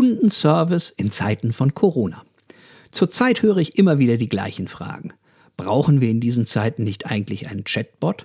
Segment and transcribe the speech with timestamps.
[0.00, 2.24] Kundenservice in Zeiten von Corona.
[2.90, 5.12] Zurzeit höre ich immer wieder die gleichen Fragen.
[5.58, 8.24] Brauchen wir in diesen Zeiten nicht eigentlich einen Chatbot?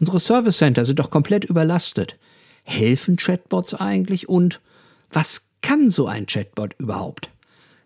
[0.00, 2.18] Unsere Service Center sind doch komplett überlastet.
[2.64, 4.60] Helfen Chatbots eigentlich und
[5.08, 7.30] was kann so ein Chatbot überhaupt?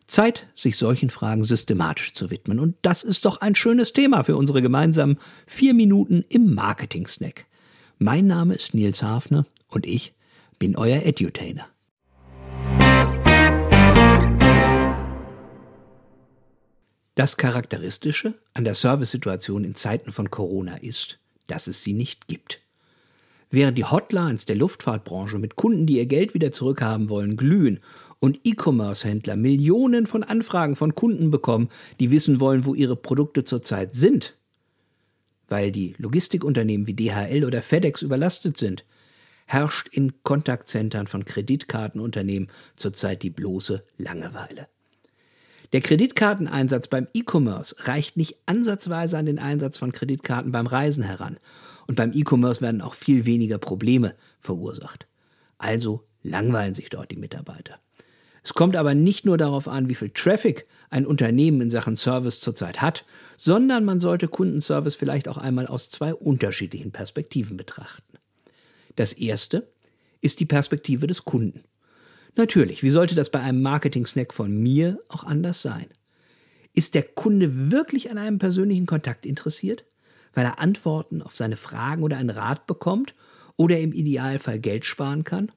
[0.06, 2.58] Zeit, sich solchen Fragen systematisch zu widmen.
[2.58, 7.45] Und das ist doch ein schönes Thema für unsere gemeinsamen vier Minuten im Marketing-Snack.
[7.98, 10.14] Mein Name ist Nils Hafner und ich
[10.58, 11.66] bin euer Edutainer.
[17.18, 21.18] Das Charakteristische an der Servicesituation in Zeiten von Corona ist,
[21.49, 22.61] dass es sie nicht gibt.
[23.50, 27.81] Während die Hotlines der Luftfahrtbranche mit Kunden, die ihr Geld wieder zurückhaben wollen, glühen
[28.21, 33.97] und E-Commerce-Händler Millionen von Anfragen von Kunden bekommen, die wissen wollen, wo ihre Produkte zurzeit
[33.97, 34.37] sind,
[35.48, 38.84] weil die Logistikunternehmen wie DHL oder FedEx überlastet sind,
[39.47, 44.69] herrscht in Kontaktzentren von Kreditkartenunternehmen zurzeit die bloße Langeweile.
[45.72, 51.39] Der Kreditkarteneinsatz beim E-Commerce reicht nicht ansatzweise an den Einsatz von Kreditkarten beim Reisen heran.
[51.87, 55.07] Und beim E-Commerce werden auch viel weniger Probleme verursacht.
[55.59, 57.79] Also langweilen sich dort die Mitarbeiter.
[58.42, 62.41] Es kommt aber nicht nur darauf an, wie viel Traffic ein Unternehmen in Sachen Service
[62.41, 63.05] zurzeit hat,
[63.37, 68.17] sondern man sollte Kundenservice vielleicht auch einmal aus zwei unterschiedlichen Perspektiven betrachten.
[68.97, 69.69] Das erste
[70.23, 71.64] ist die Perspektive des Kunden.
[72.37, 75.87] Natürlich, wie sollte das bei einem Marketing-Snack von mir auch anders sein?
[76.75, 79.85] Ist der Kunde wirklich an einem persönlichen Kontakt interessiert,
[80.35, 83.15] weil er Antworten auf seine Fragen oder einen Rat bekommt
[83.57, 85.51] oder im Idealfall Geld sparen kann?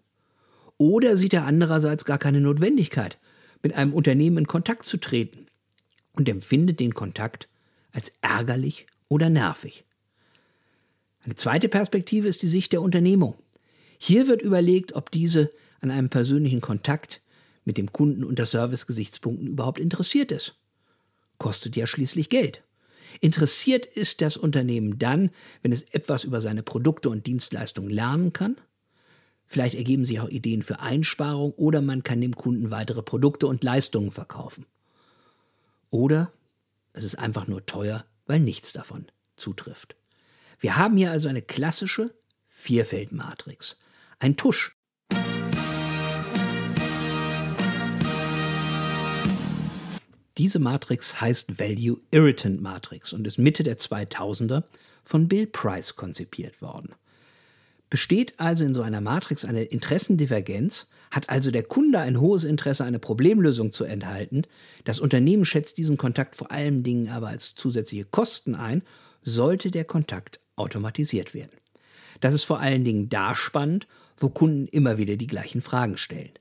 [0.78, 3.20] Oder sieht er andererseits gar keine Notwendigkeit,
[3.62, 5.46] mit einem Unternehmen in Kontakt zu treten
[6.14, 7.48] und empfindet den Kontakt
[7.92, 9.86] als ärgerlich oder nervig?
[11.24, 13.36] Eine zweite Perspektive ist die Sicht der Unternehmung.
[14.00, 17.22] Hier wird überlegt, ob diese an einem persönlichen Kontakt
[17.66, 20.56] mit dem Kunden unter Service-Gesichtspunkten überhaupt interessiert ist.
[21.38, 22.64] Kostet ja schließlich Geld.
[23.20, 28.56] Interessiert ist das Unternehmen dann, wenn es etwas über seine Produkte und Dienstleistungen lernen kann.
[29.46, 33.64] Vielleicht ergeben sich auch Ideen für Einsparung oder man kann dem Kunden weitere Produkte und
[33.64, 34.66] Leistungen verkaufen.
[35.90, 36.32] Oder
[36.94, 39.96] es ist einfach nur teuer, weil nichts davon zutrifft.
[40.60, 42.14] Wir haben hier also eine klassische
[42.46, 43.78] Vierfeldmatrix.
[44.20, 44.78] Ein Tusch
[50.42, 54.64] Diese Matrix heißt Value Irritant Matrix und ist Mitte der 2000er
[55.04, 56.96] von Bill Price konzipiert worden.
[57.92, 62.84] Besteht also in so einer Matrix eine Interessendivergenz, hat also der Kunde ein hohes Interesse,
[62.84, 64.42] eine Problemlösung zu enthalten,
[64.84, 68.82] das Unternehmen schätzt diesen Kontakt vor allen Dingen aber als zusätzliche Kosten ein,
[69.22, 71.56] sollte der Kontakt automatisiert werden.
[72.20, 73.86] Das ist vor allen Dingen da spannend,
[74.18, 76.32] wo Kunden immer wieder die gleichen Fragen stellen.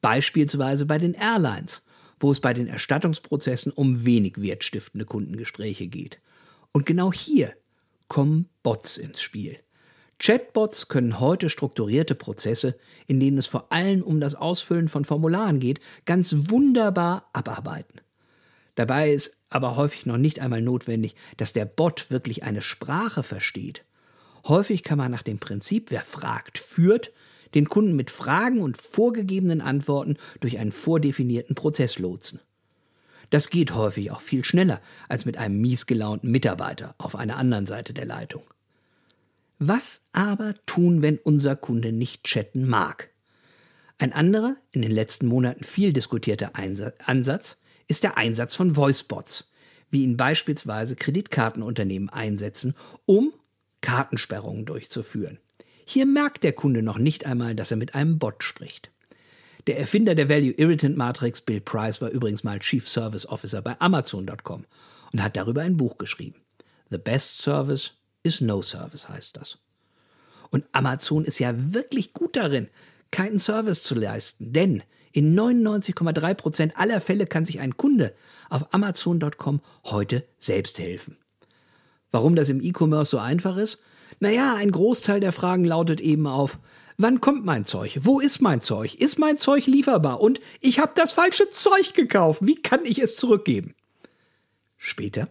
[0.00, 1.82] Beispielsweise bei den Airlines
[2.18, 6.20] wo es bei den Erstattungsprozessen um wenig wertstiftende Kundengespräche geht.
[6.72, 7.54] Und genau hier
[8.08, 9.58] kommen Bots ins Spiel.
[10.18, 15.60] Chatbots können heute strukturierte Prozesse, in denen es vor allem um das Ausfüllen von Formularen
[15.60, 18.00] geht, ganz wunderbar abarbeiten.
[18.76, 23.84] Dabei ist aber häufig noch nicht einmal notwendig, dass der Bot wirklich eine Sprache versteht.
[24.46, 27.12] Häufig kann man nach dem Prinzip, wer fragt, führt,
[27.54, 32.40] den Kunden mit Fragen und vorgegebenen Antworten durch einen vordefinierten Prozess lotsen.
[33.30, 37.92] Das geht häufig auch viel schneller als mit einem miesgelaunten Mitarbeiter auf einer anderen Seite
[37.92, 38.44] der Leitung.
[39.58, 43.10] Was aber tun, wenn unser Kunde nicht chatten mag?
[43.98, 47.56] Ein anderer, in den letzten Monaten viel diskutierter Ansatz
[47.88, 49.50] ist der Einsatz von Voicebots,
[49.88, 52.74] wie ihn beispielsweise Kreditkartenunternehmen einsetzen,
[53.06, 53.32] um
[53.80, 55.38] Kartensperrungen durchzuführen.
[55.88, 58.90] Hier merkt der Kunde noch nicht einmal, dass er mit einem Bot spricht.
[59.68, 63.80] Der Erfinder der Value Irritant Matrix, Bill Price, war übrigens mal Chief Service Officer bei
[63.80, 64.66] Amazon.com
[65.12, 66.42] und hat darüber ein Buch geschrieben.
[66.90, 67.92] The best service
[68.24, 69.58] is no service heißt das.
[70.50, 72.68] Und Amazon ist ja wirklich gut darin,
[73.12, 74.82] keinen Service zu leisten, denn
[75.12, 78.12] in 99,3 Prozent aller Fälle kann sich ein Kunde
[78.50, 81.16] auf Amazon.com heute selbst helfen.
[82.10, 83.78] Warum das im E-Commerce so einfach ist?
[84.20, 86.58] Naja, ein Großteil der Fragen lautet eben auf,
[86.96, 87.98] wann kommt mein Zeug?
[88.00, 88.94] Wo ist mein Zeug?
[88.94, 90.20] Ist mein Zeug lieferbar?
[90.20, 92.44] Und ich habe das falsche Zeug gekauft.
[92.44, 93.74] Wie kann ich es zurückgeben?
[94.76, 95.28] Später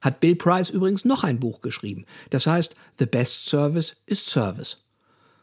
[0.00, 2.04] hat Bill Price übrigens noch ein Buch geschrieben.
[2.30, 4.78] Das heißt The Best Service is Service.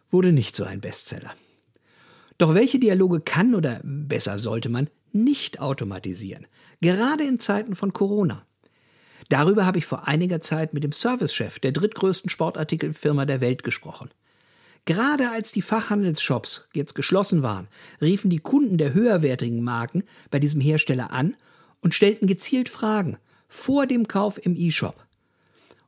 [0.10, 1.34] Wurde nicht so ein Bestseller.
[2.38, 6.48] Doch welche Dialoge kann oder besser sollte man nicht automatisieren?
[6.82, 8.45] Gerade in Zeiten von Corona.
[9.30, 14.10] Darüber habe ich vor einiger Zeit mit dem Servicechef der drittgrößten Sportartikelfirma der Welt gesprochen.
[14.86, 17.68] Gerade als die Fachhandelsshops jetzt geschlossen waren,
[18.02, 21.36] riefen die Kunden der höherwertigen Marken bei diesem Hersteller an
[21.82, 23.18] und stellten gezielt Fragen
[23.48, 25.04] vor dem Kauf im E-Shop.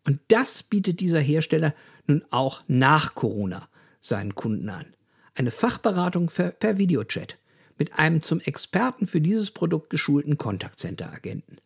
[0.04, 1.76] Und das bietet dieser Hersteller
[2.08, 3.68] nun auch nach Corona
[4.02, 4.96] seinen Kunden an.
[5.36, 7.38] Eine Fachberatung per Videochat
[7.78, 11.58] mit einem zum Experten für dieses Produkt geschulten Kontaktcenter-Agenten.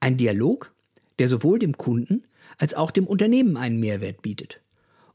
[0.00, 0.72] Ein Dialog,
[1.18, 2.24] der sowohl dem Kunden
[2.58, 4.60] als auch dem Unternehmen einen Mehrwert bietet.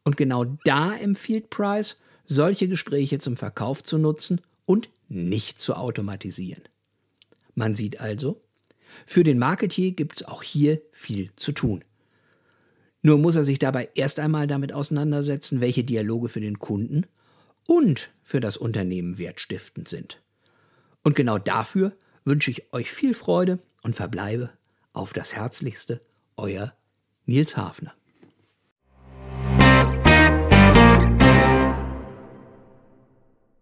[0.04, 6.64] Und genau da empfiehlt Price, solche Gespräche zum Verkauf zu nutzen und nicht zu automatisieren.
[7.56, 8.42] Man sieht also,
[9.06, 11.84] für den Marketier gibt es auch hier viel zu tun.
[13.02, 17.06] Nur muss er sich dabei erst einmal damit auseinandersetzen, welche Dialoge für den Kunden
[17.68, 20.22] und für das Unternehmen wertstiftend sind.
[21.04, 21.96] Und genau dafür
[22.26, 24.52] wünsche ich euch viel Freude und verbleibe
[24.94, 26.02] auf das Herzlichste,
[26.38, 26.76] euer
[27.26, 27.94] Nils Hafner.